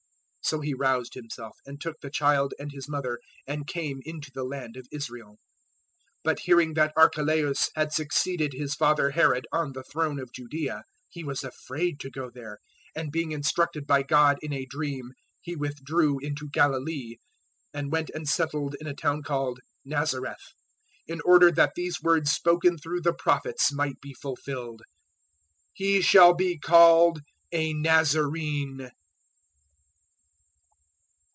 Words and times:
002:021 0.43 0.49
So 0.49 0.61
he 0.61 0.73
roused 0.73 1.13
himself 1.13 1.55
and 1.65 1.79
took 1.79 2.01
the 2.01 2.09
child 2.09 2.53
and 2.59 2.71
His 2.73 2.89
mother 2.89 3.21
and 3.47 3.65
came 3.65 4.01
into 4.03 4.31
the 4.33 4.43
land 4.43 4.75
of 4.75 4.85
Israel. 4.91 5.35
002:022 6.25 6.25
But 6.25 6.39
hearing 6.41 6.73
that 6.73 6.91
Archelaus 6.97 7.69
had 7.75 7.93
succeeded 7.93 8.51
his 8.51 8.73
father 8.75 9.11
Herod 9.11 9.47
on 9.53 9.71
the 9.71 9.83
throne 9.89 10.19
of 10.19 10.33
Judaea, 10.33 10.83
he 11.07 11.23
was 11.23 11.45
afraid 11.45 12.01
to 12.01 12.09
go 12.11 12.29
there; 12.29 12.57
and 12.93 13.13
being 13.13 13.31
instructed 13.31 13.87
by 13.87 14.03
God 14.03 14.39
in 14.41 14.51
a 14.51 14.65
dream 14.65 15.13
he 15.39 15.55
withdrew 15.55 16.19
into 16.19 16.49
Galilee, 16.49 17.15
002:023 17.73 17.79
and 17.79 17.91
went 17.93 18.09
and 18.13 18.27
settled 18.27 18.75
in 18.81 18.87
a 18.87 18.95
town 18.95 19.21
called 19.23 19.59
Nazareth, 19.85 20.51
in 21.07 21.21
order 21.23 21.49
that 21.51 21.73
these 21.75 22.01
words 22.01 22.29
spoken 22.29 22.77
through 22.77 23.01
the 23.01 23.13
Prophets 23.13 23.71
might 23.71 24.01
be 24.01 24.13
fulfilled, 24.13 24.81
"He 25.71 26.01
shall 26.01 26.33
be 26.33 26.57
called 26.57 27.21
a 27.53 27.73
Nazarene." 27.73 28.91